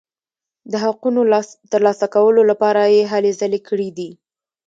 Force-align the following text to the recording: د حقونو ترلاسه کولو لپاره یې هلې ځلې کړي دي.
د 0.71 0.73
حقونو 0.83 1.21
ترلاسه 1.71 2.05
کولو 2.15 2.41
لپاره 2.51 2.81
یې 2.95 3.01
هلې 3.11 3.31
ځلې 3.39 3.59
کړي 3.67 3.89
دي. 3.97 4.09